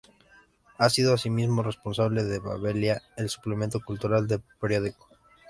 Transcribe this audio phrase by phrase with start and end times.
[0.79, 5.07] Ha sido asimismo responsable de Babelia, el suplemento cultural del periódico.